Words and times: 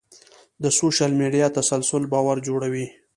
د 0.63 0.65
سوشل 0.79 1.11
میډیا 1.21 1.47
تسلسل 1.57 2.03
باور 2.13 2.37
جوړوي. 2.47 2.87